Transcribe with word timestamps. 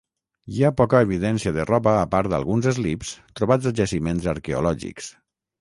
Hi 0.53 0.63
ha 0.63 0.71
poca 0.79 1.01
evidència 1.05 1.53
de 1.57 1.65
roba 1.71 1.93
a 1.99 2.07
part 2.15 2.31
d'alguns 2.35 2.71
eslips 2.73 3.13
trobats 3.41 3.71
a 3.73 3.77
jaciments 3.81 4.29
arqueològics. 4.37 5.17